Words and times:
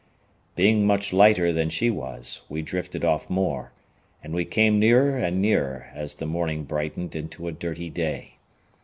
Being 0.55 0.87
much 0.87 1.13
lighter 1.13 1.53
than 1.53 1.69
she 1.69 1.91
was, 1.91 2.41
we 2.49 2.63
drifted 2.63 3.05
off 3.05 3.29
more, 3.29 3.71
and 4.23 4.33
we 4.33 4.45
came 4.45 4.79
nearer 4.79 5.15
and 5.15 5.39
nearer 5.39 5.91
as 5.93 6.15
the 6.15 6.25
morning 6.25 6.63
brightened 6.63 7.15
into 7.15 7.47
a 7.47 7.51
dirty 7.51 7.91
day. 7.91 8.37